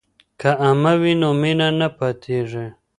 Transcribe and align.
که 0.39 0.49
عمه 0.67 0.93
وي 1.01 1.13
نو 1.21 1.29
مینه 1.41 1.67
نه 1.79 1.87
پاتیږي. 1.97 2.65